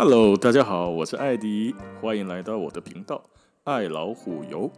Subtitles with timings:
[0.00, 3.20] Hello，大家好，我是艾迪，欢迎来到我的频道
[3.64, 4.70] 爱老虎游。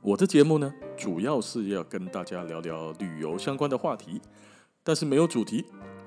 [0.00, 4.18] 我的节目呢，主要是要跟大家聊聊旅游相关的话题，
[4.82, 5.66] 但是没有主题。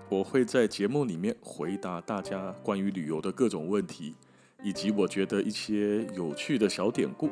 [0.10, 4.16] 我会在节目里面回答大家关于旅游的各种问题，
[4.64, 7.30] 以及我觉得一些有趣的小典故。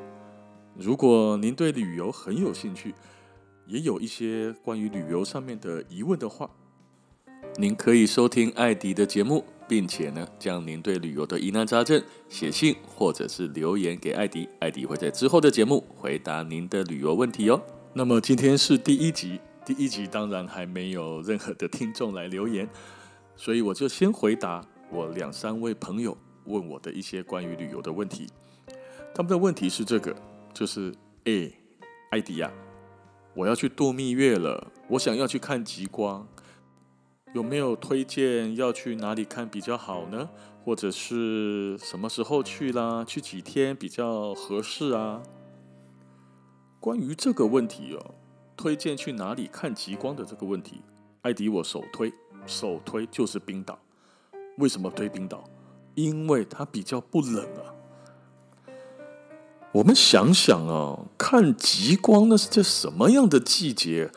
[0.75, 2.93] 如果您对旅游很有兴趣，
[3.65, 6.47] 也有一些关于旅游上面的疑问的话，
[7.57, 17.61] 您可以收听艾迪的节目，并且呢，将您对旅游的疑难杂症写信或者是留言给艾迪，艾迪会在之后的节目回答您的旅游问题哦。
[17.93, 22.67] 那么今天是第一集，第一集当然还没有任何的听众来留言，
[23.35, 28.27] 所以我就先回答我两三位朋友问我的一些关于旅游的问题。
[29.13, 30.15] 他们的问题是这个，
[30.53, 30.93] 就是
[31.25, 31.53] 诶，
[32.11, 32.49] 艾迪呀。
[33.33, 36.27] 我要去度蜜月了，我想要去看极光，
[37.33, 40.29] 有没有推荐要去哪里看比较好呢？
[40.65, 43.05] 或者是什么时候去啦？
[43.05, 45.21] 去几天比较合适啊？
[46.79, 48.15] 关于这个问题哦，
[48.57, 50.81] 推荐去哪里看极光的这个问题，
[51.21, 52.11] 艾迪我首推，
[52.45, 53.79] 首推就是冰岛。
[54.57, 55.43] 为什么推冰岛？
[55.95, 57.73] 因为它比较不冷啊。
[59.71, 64.11] 我们想想啊，看极光那是在什么样的季节？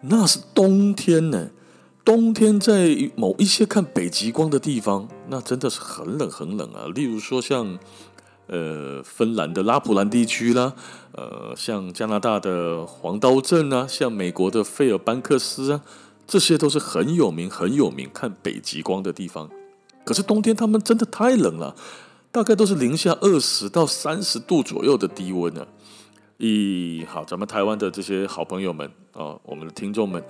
[0.00, 1.50] 那是冬天呢。
[2.08, 6.86] 冬天在某一些看北极光的地方，那真的是很冷很冷啊。
[6.94, 7.78] 例如说像
[8.46, 10.72] 呃芬兰的拉普兰地区啦，
[11.12, 15.82] 呃像加拿大的黄刀镇啊，像美国的费尔班克斯啊，
[16.26, 19.50] 这些都是很有名很有名看北极光的地方。
[20.02, 21.76] 可是冬天他们真的太冷了。
[22.32, 25.66] 大概都是零下二十到三十度左右的低温呢。
[26.38, 30.22] 咦，好，咱们台湾的这些好朋友们啊、我们的听众们，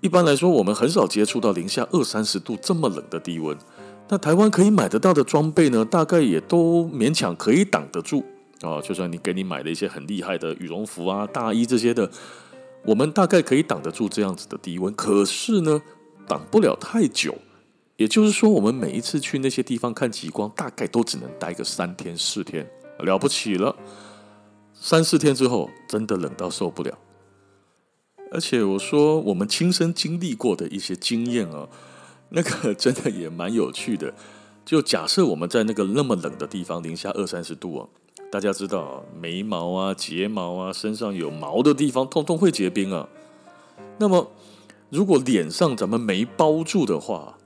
[0.00, 3.56] 一般来说，我们很少接触到零下二三十度这么冷的低温。
[4.08, 8.24] 那台湾可以买得到的装备呢，大概也都勉强可以挡得住
[8.62, 12.08] 啊、就算你给你买了一些很厉害的羽绒服啊、大衣这些的，
[12.84, 14.94] 我们大概可以挡得住这样子的低温。
[14.94, 15.82] 可是呢，
[16.26, 17.34] 挡不了太久。
[17.96, 22.66] 也就是说，我们每一次去那些地方看极光，大概都只能待个三天四天，
[23.00, 23.74] 了不起了。
[24.72, 26.92] 三四天之后，真的冷到受不了。
[28.30, 31.68] 而且我说，我们亲身经历过的一些经验哦，
[32.30, 34.12] 那个 真的也蛮有趣的。
[34.64, 37.88] 就假设我们在那个那么冷的地方，零下二三十度啊，
[38.30, 43.08] 大家知道啊，眉毛啊、睫毛啊、身上有毛的地方，通通会结冰啊。
[43.98, 44.32] 那么，
[44.90, 47.38] 如果脸上咱们没包住的话，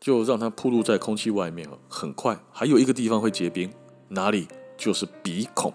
[0.00, 3.70] 就让它暴露在空气外面，很快还有一个地方会结冰，
[4.08, 4.48] 哪里？
[4.76, 5.72] 就是鼻孔，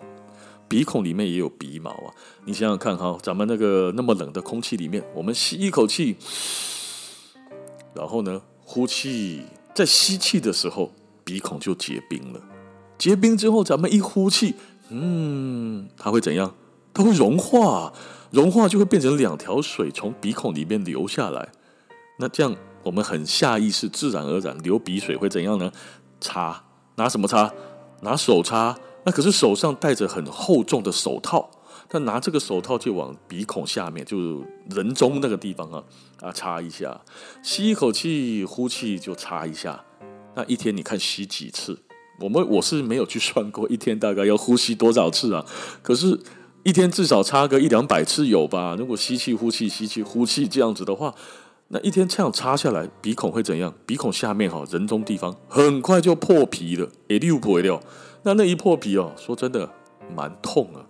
[0.70, 2.14] 鼻孔里面也有鼻毛啊！
[2.46, 6.16] 你想想看哈，咱们那个那么冷的空气里面，我们吸一口气，
[7.96, 9.42] 然后呢，呼气，
[9.74, 10.94] 在吸气的时候，
[11.24, 12.40] 鼻孔就结冰了。
[12.98, 14.54] 结冰之后，咱们一呼气，
[14.90, 16.54] 嗯，它会怎样？
[16.94, 17.92] 它会融化，
[18.30, 21.50] 融化就会变成两条水从鼻孔里面流下来。
[22.20, 22.56] 那这样。
[22.82, 25.70] 我们很下意识、自然而然流鼻水会怎样呢？
[26.22, 26.64] 擦，
[26.96, 27.54] 拿什么擦？
[28.04, 28.80] 拿手擦。
[29.10, 31.50] 那可是手上戴着很厚重的手套，
[31.90, 35.84] 他拿这个手套就往鼻孔下面，就人中那个地方啊
[36.22, 37.02] 啊擦一下，
[37.42, 39.84] 吸一口气，呼气就擦一下。
[40.36, 41.76] 那一天你看吸几次？
[42.20, 45.44] 我们 我是没有去算过一天大概要呼吸多少次啊。
[45.82, 46.20] 可是，
[46.62, 48.76] 一天至少擦个一两百次有吧？
[48.78, 51.16] 如果吸气、呼气、吸气、呼气这样子的话。
[51.72, 53.72] 那一天这样擦下来，鼻孔会怎样？
[53.86, 57.80] 鼻孔下面哈，人中地方很快就破皮了，也溜不掉。
[58.24, 59.72] 那那一破皮哦，说真的
[60.16, 60.86] 蛮痛啊。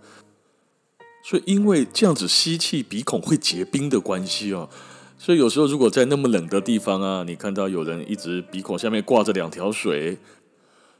[1.23, 4.69] 所以因为这样子吸气，鼻孔会结冰的关系哦，
[5.17, 10.17] 所以有时候如果在那么冷的地方啊，你看到有人一直鼻孔下面挂着两条水，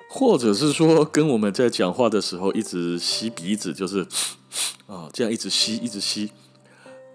[0.10, 4.06] 或者是说跟我们在讲话的时候一直吸鼻子，就是
[4.88, 6.32] 啊这样一直吸一直吸。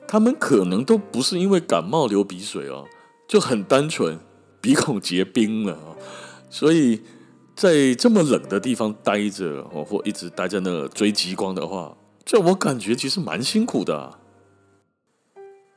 [0.09, 2.87] 他们可能都不是因为感冒流鼻水哦，
[3.29, 4.19] 就很单纯
[4.61, 5.97] 鼻孔结冰了哦，
[6.51, 7.03] 所以
[7.55, 14.19] 在这么冷的地方待着哦，或一直待在那追极光的话，这我感觉其实蛮辛苦的。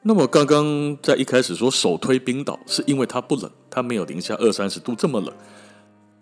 [0.01, 5.33] 那么刚刚在一开始说首推冰岛，是因为它不冷，它没有零下二三十度这么冷。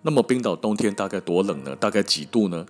[0.02, 1.75] 那么冰岛冬天大概多冷呢？
[1.75, 2.66] 大概几度呢？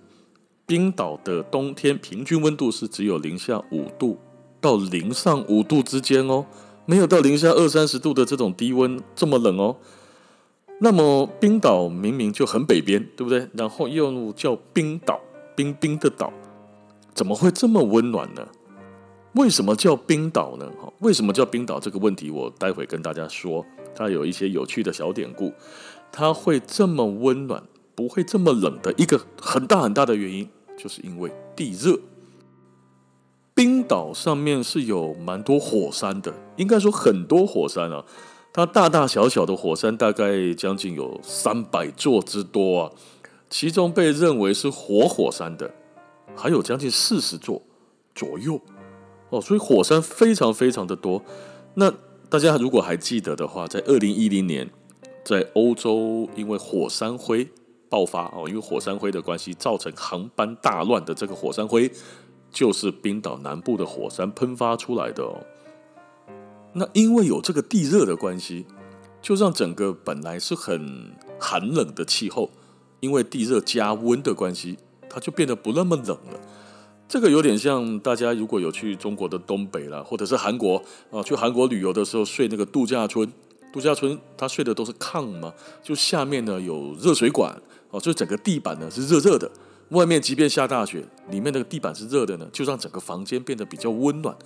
[0.66, 4.18] 冰岛的冬天平均温度是只有零下五度。
[4.60, 6.44] 到零上五度之间哦，
[6.86, 9.76] 没有到零下二三十度的这种低温这么冷哦。
[10.78, 13.48] 那么冰岛明明就很北边，对不对？
[13.54, 15.18] 然后又叫冰岛，
[15.54, 16.32] 冰冰的岛，
[17.14, 18.46] 怎么会这么温暖呢？
[19.32, 20.70] 为什么叫冰岛呢？
[20.80, 21.80] 哈，为什么叫冰岛？
[21.80, 23.64] 这个问题我待会跟大家说。
[23.94, 25.52] 它有一些有趣的小典故。
[26.12, 27.62] 它会这么温暖，
[27.94, 31.98] 不会这么冷的一个很大很大的原因，就是因为地热。
[33.54, 38.04] 冰岛上面是有蛮多火山的，应该说很多火山啊。
[38.56, 42.90] 它大大小小的火山大概将近有三百座之多啊，
[43.50, 45.70] 其中被认为是活火山的
[46.34, 47.60] 还有将近四十座
[48.14, 48.58] 左右
[49.28, 51.22] 哦，所以火山非常非常的多。
[51.74, 51.92] 那
[52.30, 54.70] 大家如果还记得的话，在二零一零年，
[55.22, 57.46] 在欧洲因为火山灰
[57.90, 61.92] 爆发哦，因为火山灰的关系造成航班大乱的这个火山灰，
[62.50, 65.44] 就是冰岛南部的火山喷发出来的哦。
[66.78, 68.66] 那因为有这个地热的关系，
[69.22, 72.50] 就让整个本来是很寒冷的气候，
[73.00, 74.76] 因为地热加温的关系，
[75.08, 76.38] 它就变得不那么冷了。
[77.08, 80.76] 这个有点像大家如果有去中国的东北啦，或者是韩国
[81.10, 83.26] 啊，去韩国旅游的时候睡那个度假村，
[83.72, 87.58] 度假村它睡的都是炕嘛，就下面呢有热水管
[87.90, 89.50] 哦，就整个地板呢是热热的，
[89.90, 94.36] 外面即便下大雪，里面那个地板是热的呢，就让整个房间变得比较温暖。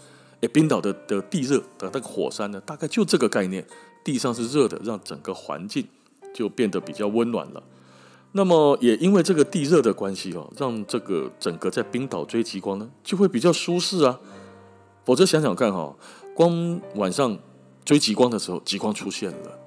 [0.40, 3.66] 诶，冰岛的的地热的那个火山呢，大概就这个概念，
[4.02, 5.86] 地上是热的，让整个环境
[6.32, 7.62] 就变得比较温暖了。
[8.32, 14.18] 那么也因为这个地热的关系哦，让这个整个在冰岛追极光呢，就会比较舒适啊。
[15.04, 15.94] 否则想想看哈，
[16.34, 17.36] 光晚上
[17.84, 19.58] 追极光的时候，极光出现了，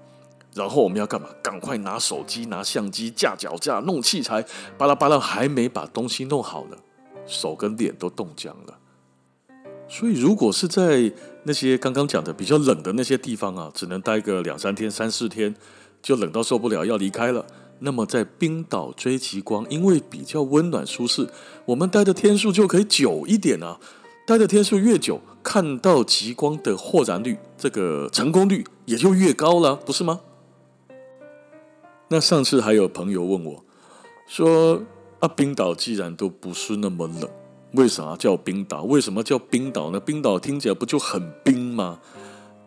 [0.54, 1.28] 然后我们要干嘛？
[1.44, 4.46] 赶快拿手机、拿相机、架脚架、弄器材，
[4.78, 6.78] 巴拉巴拉，还没把东西弄好呢，
[7.28, 8.80] 手跟脸都冻僵了。
[9.88, 11.12] 所以，如果是在
[11.44, 15.54] 那些刚刚讲的比较冷的那些地方啊，只能待个两三天、三四天，
[16.02, 17.46] 就冷到受不了要离开了。
[17.80, 21.28] 那么，在冰岛追极光，因为比较温暖舒适，
[21.66, 23.80] 我们待的天数就可以久一点啊。
[24.26, 30.22] 待的天数越久，看到极光的豁然率，这个成功率也就越高了，不是吗？
[32.08, 33.64] 那上次还有朋友问我，
[34.28, 34.82] 说
[35.20, 37.30] 啊，冰岛既然都不是那么冷。
[37.74, 38.84] 为啥叫冰岛？
[38.84, 40.00] 为什么叫冰岛呢？
[40.00, 42.00] 冰岛听起来不就很冰吗？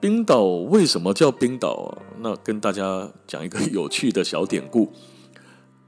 [0.00, 1.96] 冰岛为什么叫冰岛？
[2.20, 4.92] 那跟大家讲一个有趣的小典故，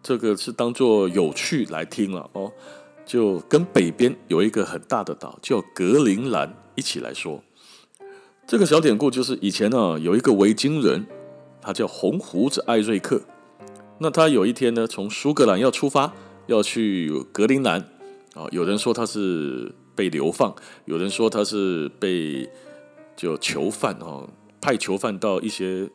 [0.03, 2.53] 这个是当做有趣来听了哦。
[3.05, 7.43] 就跟北边有一个很大的岛叫格陵兰一起来说。
[8.47, 11.07] 这个小典故就是以前呢有一个维京人，
[11.61, 13.21] 他叫红胡子艾瑞克。
[13.99, 16.13] 那他有一天呢从苏格兰要出发，
[16.47, 17.85] 要去格陵兰。
[18.39, 20.55] 啊，有人说他是被流放，
[20.85, 22.49] 有人说他是被
[23.17, 24.23] 就囚犯啊，
[24.61, 25.91] 派囚犯到一些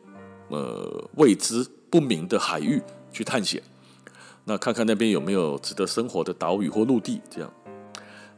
[0.48, 3.62] 呃未知不明的海域去探险，
[4.44, 7.50] 那看看那边有没有值得生活的岛屿或陆地这样。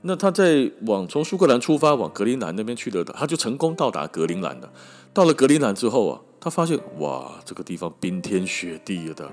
[0.03, 4.73] 那他在往从苏格兰出发往格陵兰那边去的，他就成功到达格陵兰了。
[5.13, 9.29] 到了格陵兰之后啊，他发现哇，这个地方冰天雪地的，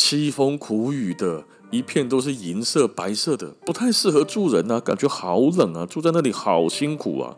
[0.00, 1.44] 凄风苦雨的。
[1.70, 7.36] 一片都是银色、白色的，不太适合住人啊，感觉好冷啊，住在那里好辛苦啊，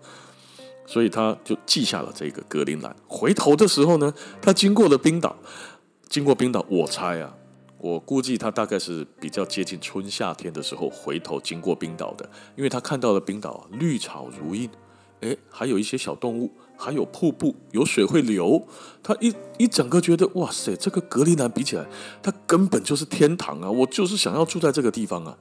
[0.86, 2.96] 所以他就记下了这个格陵兰。
[3.06, 5.36] 回头的时候呢，他经过了冰岛，
[6.08, 7.34] 经过冰岛，我猜啊，
[7.76, 14.70] 我估计他大概是比较接近春夏天的时候回头经过冰岛的，因为他看到了冰岛绿草如茵，
[15.20, 16.50] 诶，还有一些小动物。
[16.76, 18.66] 还有瀑布，有水会流，
[19.02, 21.86] 他一一整个觉得哇塞，这个格陵兰比起来，
[22.22, 23.70] 它根本就是天堂啊！
[23.70, 25.36] 我就是想要住在这个地方啊！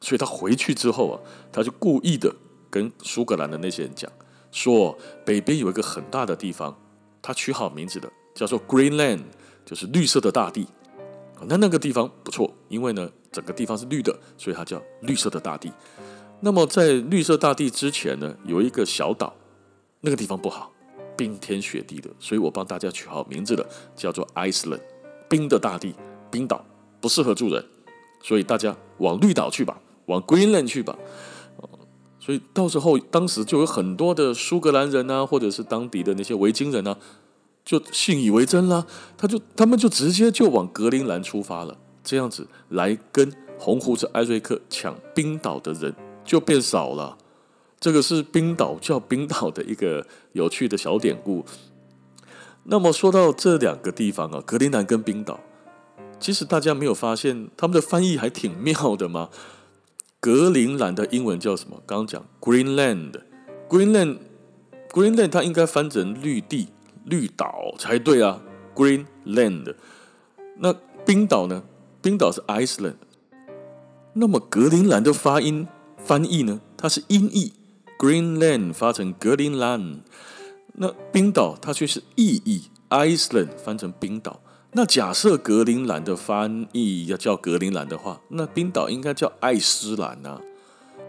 [0.00, 1.20] 所以他回去之后啊，
[1.52, 2.34] 他就故意的
[2.70, 4.10] 跟苏格兰的那些人讲，
[4.50, 6.76] 说北边有一个很大的地方，
[7.20, 9.22] 他取好名字的叫做 Greenland，
[9.64, 10.66] 就是绿色的大地。
[11.46, 15.70] 那那个地方不错，因为呢整个地方是绿的，所以它叫绿色的大地。
[16.40, 19.34] 那么在绿色大地之前呢，有一个小岛，
[20.00, 20.72] 那个地方不好。
[21.16, 24.80] 冰天雪地的，所以我帮大家取好名字了，叫做 Iceland，
[25.28, 25.94] 冰的大地，
[26.30, 26.64] 冰岛
[27.00, 27.64] 不适合住人，
[28.22, 30.96] 所以大家往绿岛去吧，往 Greenland 去吧。
[32.18, 36.98] 所以到时候当时就有很多的苏格兰人啊，或者是当地的那些维京人啊，
[37.64, 38.84] 就信以为真啦，
[39.16, 45.94] 他就他们就直接就往格陵兰出发了，这样子来跟红胡子艾瑞克抢冰岛的人
[46.24, 47.16] 就变少了。
[47.78, 51.44] 这个是冰岛叫冰岛的一个有趣的小典故。
[52.64, 55.38] 那么说到这两个地方啊，格陵兰跟冰岛，
[56.18, 59.28] 其实大家没有发现他们的翻译还挺妙的吗？
[60.18, 61.80] 格陵兰的英文叫什么？
[61.86, 66.66] 刚刚讲 Greenland，Greenland，Greenland，它应该翻成绿地、
[67.04, 68.42] 绿岛才对啊
[68.74, 69.76] ，Greenland。
[70.58, 71.62] 那冰岛呢？
[72.02, 72.96] 冰岛是 Iceland。
[74.14, 75.68] 那么格陵兰的发音
[75.98, 76.60] 翻译呢？
[76.76, 77.52] 它是音译。
[77.98, 80.00] Greenland 发成格陵兰，
[80.74, 84.40] 那冰岛它却是意译 Iceland 翻成冰岛。
[84.72, 90.40] 那假设格陵兰的翻译要叫格陵兰的话，那冰岛应该叫爱斯兰啊。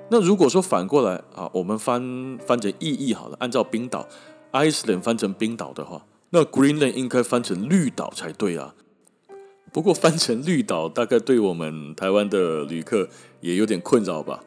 [0.09, 4.07] 那如果说反过来啊，我们翻翻成意译好了，按照冰岛
[4.53, 8.73] Iceland 翻成冰岛的话，那 Greenland 应该翻成绿岛才对啊。
[9.73, 13.09] 不过翻成绿岛，大概对我们台湾的旅客
[13.41, 14.41] 也有点困扰吧，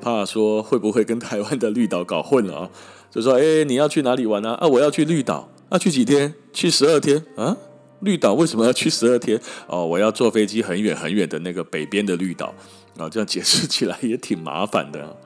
[0.00, 2.70] 怕说会不会跟台湾的绿岛搞混了啊？
[3.10, 4.52] 就说哎，你要去哪里玩啊？
[4.52, 6.32] 啊，我要去绿岛，啊，去几天？
[6.52, 7.56] 去十二天啊？
[8.00, 9.40] 绿岛为什么要去十二天？
[9.66, 12.54] 哦，我要坐飞机很远很远的那个北边的绿岛
[12.96, 15.16] 啊，这样解释起来也挺麻烦的。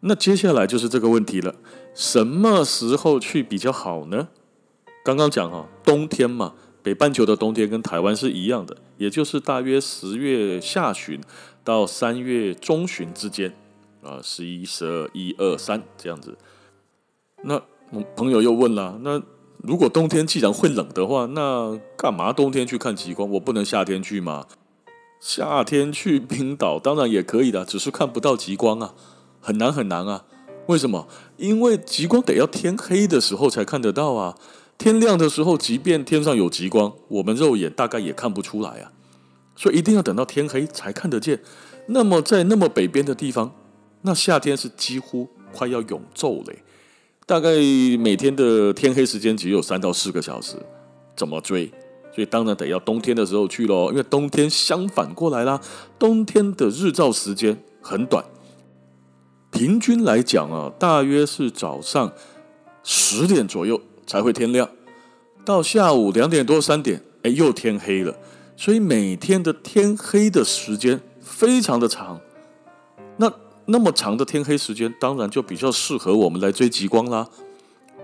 [0.00, 1.54] 那接下来就是这个问题了，
[1.94, 4.28] 什么时候去比较好呢？
[5.04, 11.20] 刚刚讲哈，冬天嘛，北半球的冬天跟台湾是一样的，也就是大约十月下旬
[11.66, 13.52] 到三月中旬之间
[14.00, 16.38] 啊，十一、十二、一二三这样子。
[17.42, 17.60] 那
[18.14, 19.20] 朋友又问了，那？
[19.62, 23.28] 如果冬天既然会冷的话，那干嘛冬天去看极光？
[23.32, 24.46] 我不能夏天去吗？
[25.18, 28.94] 夏天去冰岛当然也可以的，只是看不到极光啊，
[29.40, 30.24] 很难很难啊。
[30.66, 31.08] 为什么？
[31.36, 34.38] 因为极光得要天黑的时候才看得到啊。
[34.78, 38.92] 天亮的时候，即便天上有极光，我们肉眼大概也看不出来啊。
[39.56, 41.40] 所以一定要等到天黑才看得见。
[41.88, 43.52] 那么在那么北边的地方，
[44.02, 46.54] 那夏天是几乎快要永昼了。
[47.26, 47.50] 大概
[47.98, 50.54] 每天的天黑时间只有三到四个小时，
[51.16, 51.72] 怎么追？
[52.14, 55.60] 所以当然得要冬天的时候去喽，因为冬天相反过来啦，
[55.98, 58.24] 冬天的日照时间很短，
[59.50, 62.10] 平均来讲啊，大约是早上
[62.82, 64.70] 十点左右才会天亮，
[65.44, 68.16] 到下午两点多三点，哎，又天黑了，
[68.56, 72.20] 所以每天的天黑的时间非常的长，
[73.18, 73.32] 那。
[73.68, 77.28] 那么长的天黑时间，当然就比较适合我们来追极光啦。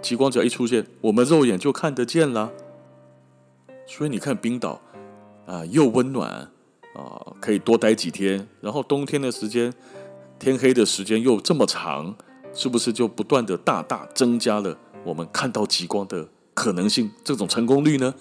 [0.02, 2.50] 极光只要一出现，我们肉眼就看得见啦。
[3.86, 4.80] 所以你看冰岛
[5.46, 6.28] 啊，又温暖
[6.96, 8.48] 啊，可以多待几天。
[8.60, 9.72] 然后冬天的时间，
[10.36, 12.12] 天黑的时间又这么长，
[12.52, 17.08] 是不是就不断的大大增加了我们看到极光的可能性？
[17.22, 18.12] 这种成功率呢？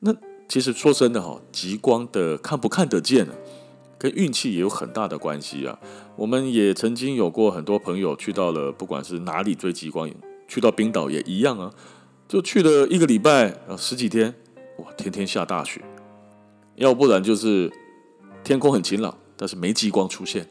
[0.00, 0.12] 那
[0.50, 3.32] 其实说真的哈，极光的看不看得见呢？
[3.96, 5.78] 跟运气也有很大的关系啊！
[6.16, 10.10] 我们也曾经有过很多朋友去到了，不管是哪里追极光，
[10.48, 11.72] 去到冰岛也一样啊，
[12.26, 14.34] 就去了一个礼拜啊，十几天，
[14.78, 15.80] 哇，天天下大雪，
[16.74, 17.72] 要不然就是
[18.42, 20.48] 天空很晴朗，但是没极光出现。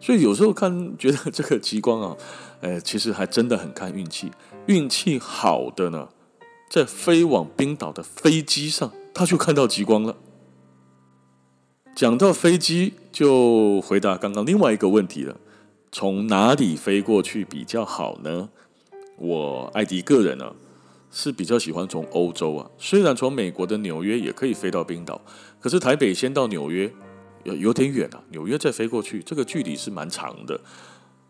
[0.00, 2.16] 所以有时候看觉得这个极光啊，
[2.62, 4.30] 哎，其实还真的很看运气。
[4.64, 6.08] 运气好的呢，
[6.70, 10.16] 在飞往冰岛的飞机上，他就看到极光了。
[11.94, 15.36] 讲到飞机，就回答刚刚另外一个问题了：
[15.92, 18.48] 从哪里飞过去比较好呢？
[19.16, 20.54] 我艾迪个人呢、啊、
[21.10, 25.20] 是比较喜欢从欧洲啊，虽然从美国的纽约也可以飞到冰岛，
[25.60, 26.90] 可是台北先到纽约
[27.44, 30.58] 有有点远啊，纽约再飞过去，这个距离是蛮长的。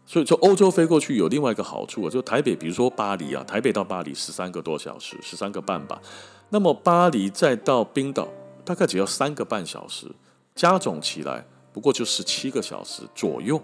[0.06, 6.00] 所以从欧洲飞过去有另外一个好处啊，就台北，比如说巴黎啊，台北到巴黎十三个多小时，十三个半吧。
[6.50, 8.28] 那么巴黎再到冰岛
[8.64, 10.06] 大概只要三个半小时。
[10.54, 13.62] 加总起来不过就十七个小时左右，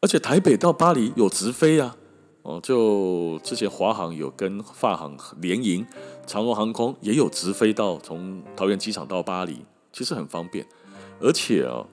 [0.00, 1.94] 而且台北到巴黎有直飞啊，
[2.42, 5.84] 哦，就之前华航有跟法航联营，
[6.26, 10.64] 长荣航空也有直飞到从桃园机场到巴黎，其实很方便，
[11.20, 11.84] 而且啊，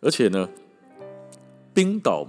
[0.00, 0.48] 而且呢，
[1.74, 2.26] 冰岛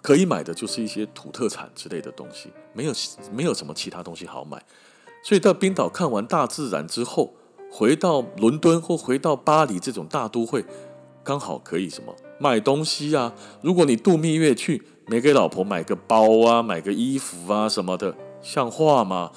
[0.00, 2.92] 可以买的就是一些土特产之类的东西，没有
[3.32, 4.64] 没有什么其他东西好买，
[5.26, 7.34] 所以到冰岛看完大自然之后。
[7.68, 10.64] 回到伦敦或回到巴黎这种大都会，
[11.24, 13.34] 刚好可以什么买东西啊？
[13.60, 19.32] 如果你度蜜月去，没给老婆买个包啊，买个衣服啊什么的，像话吗？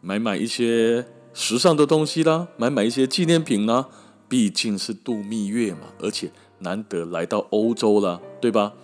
[0.00, 3.88] 买买一些时尚的东西啦，买买一些纪念品啦，
[4.28, 8.74] 毕竟是度蜜月嘛，而且难得来到欧洲了，对吧？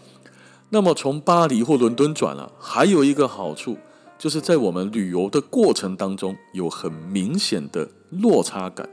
[0.70, 3.76] 那么从巴黎或伦敦转了，还有一个好处。
[4.18, 8.88] 就是在我们旅游的过程当中，有很明显的落差感。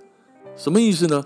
[0.56, 1.26] 什么意思呢？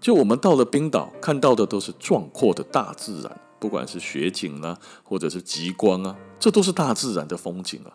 [0.00, 7.92] 就我们到了冰岛，看到的都是壮阔的大自然，不管是雪景啊，或者是极光啊，这都是大自然的风景啊，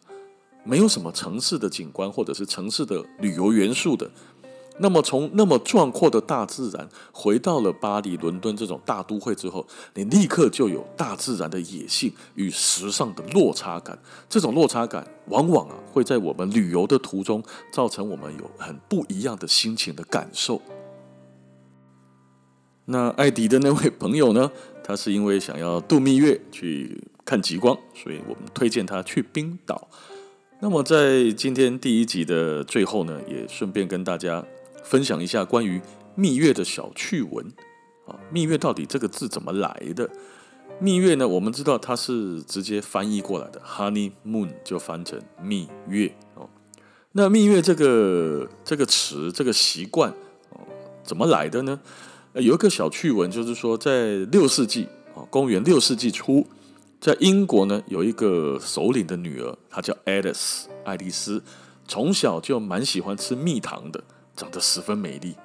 [0.64, 4.10] 没有什么城市的景观或者是城市的旅游元素的。
[4.80, 9.66] 那么，从那么壮阔的大自然回到了巴黎、伦敦这种大都会之后，
[9.96, 13.98] 你立刻就有大自然的野性与时尚的落差感。
[14.30, 20.62] 这种落差感往往啊会在我们旅游的途中造成我们有很不一样的心情的感受。
[22.86, 24.50] 那艾迪的那位朋友呢，
[24.84, 29.90] 他是因为想要度蜜月去看极光，所以我们推荐他去冰岛。
[30.60, 34.44] 那么在今天第一集的最后呢，也顺便跟大家
[34.88, 35.82] 分享一下关于
[36.16, 37.46] 蜜月的小趣闻
[38.08, 38.16] 啊。
[38.32, 40.10] 蜜月到底这个字怎么来的？
[40.80, 46.48] 蜜月呢，我们知道它是直接翻译过来的，honeymoon 就翻成蜜月哦。
[47.12, 50.10] 那蜜月这个这个词这个习惯
[50.52, 50.60] 哦，
[51.04, 51.80] 怎么来的呢？
[52.34, 56.48] 有一个小趣闻，就是说在六世纪啊，公元六世纪初。
[57.00, 61.44] 在英国呢，有一个首领的女儿，她叫爱丽丝，爱丽丝
[61.88, 64.04] 从小就蛮喜欢吃蜜糖的，
[64.38, 65.36] 长得十分美丽。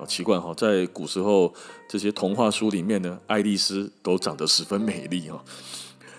[0.00, 1.52] 啊，奇怪哈，在古时候
[1.88, 5.38] 这些童话书里面呢，爱丽丝都长得十分美丽啊。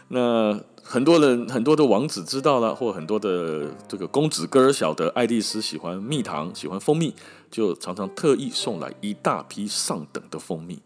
[0.09, 7.13] 那很多人很多的王子知道了，或很多的这个公子哥儿晓得爱丽丝喜欢蜜糖，喜欢蜂蜜，
[7.49, 10.79] 就常常特意送来一大批上等的蜂蜜。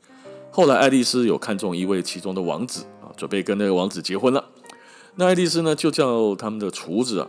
[0.51, 3.09] 后来爱丽丝有看中一位其中的王子啊。
[3.15, 4.43] 准备跟那个王子结婚了，
[5.15, 7.27] 那爱丽丝呢就叫他们的厨子啊，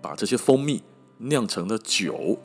[0.00, 0.82] 把这些蜂蜜
[1.18, 2.38] 酿成了酒，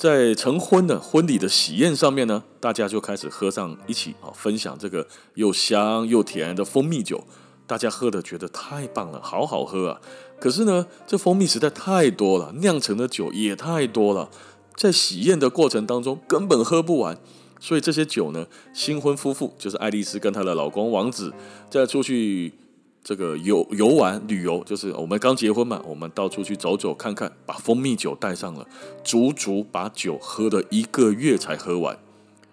[0.00, 7.22] 在成婚的婚礼的喜宴上面呢，大家就开始喝上一起啊，分享这个又香又甜的蜂蜜酒，
[7.66, 10.00] 大家喝的觉得太棒了，好好喝啊！
[10.40, 14.30] 可是呢，这蜂蜜实在太多了，酿成的酒也太多了，
[14.74, 17.18] 在喜宴的过程当中根本喝不完。
[17.60, 21.30] 所以这些酒呢，新婚夫妇就是爱丽丝跟她的老公王子，
[21.68, 22.54] 在出去
[23.02, 28.66] 这个游游玩旅游，就是我们刚结婚嘛，我们到处去走走看看，把蜂蜜酒带上了，
[29.02, 31.98] 足足把酒喝了一个月才喝完。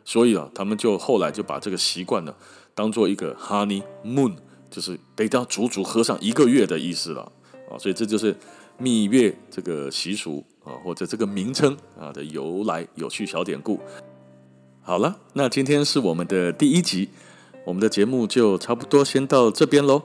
[0.05, 2.33] 所以啊，他们就后来就把这个习惯呢，
[2.73, 4.33] 当做一个 honey moon，
[4.71, 7.29] 就是得到足足喝上一个月的意思了
[7.69, 7.77] 啊。
[7.77, 8.33] 所以这就是
[8.77, 13.81] 蜜月这个习俗啊，或者这个名称啊的由来，有趣小典故。
[14.81, 17.09] 好了，那今天是我们的第一集，
[17.65, 20.03] 我们的节目就差不多先到这边喽。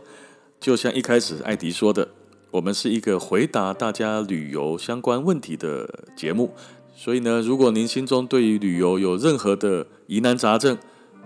[0.62, 2.07] 就像一开始艾迪说的，
[2.52, 6.54] 我们是一个回答大家旅游相关问题的节目，
[6.95, 10.78] 所以呢，如果您心中对于旅游有任何的疑难杂症，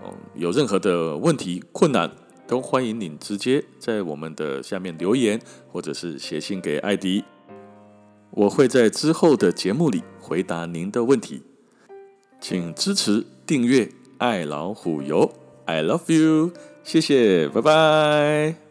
[0.03, 2.09] 哦，有任何的问题困难，
[2.47, 5.39] 都欢迎您直接在我们的下面留言，
[5.71, 7.23] 或者是写信给艾迪，
[8.31, 11.43] 我会在之后的节目里回答您的问题。
[12.41, 15.31] 请支持订阅爱老虎游
[15.65, 18.66] ，I love you，谢谢，拜拜。